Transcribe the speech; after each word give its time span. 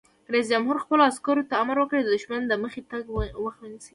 رئیس 0.33 0.47
جمهور 0.53 0.77
خپلو 0.83 1.01
عسکرو 1.11 1.47
ته 1.49 1.53
امر 1.63 1.77
وکړ؛ 1.79 1.99
د 2.03 2.09
دښمن 2.15 2.41
د 2.47 2.53
مخکې 2.63 2.81
تګ 2.91 3.03
مخه 3.43 3.59
ونیسئ! 3.65 3.89